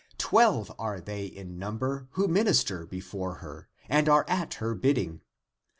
[0.17, 5.21] Twelve are they in number who minister before her And are at her bidding.